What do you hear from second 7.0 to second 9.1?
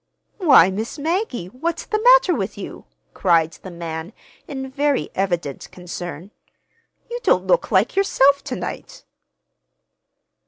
"You don't look like yourself to night!"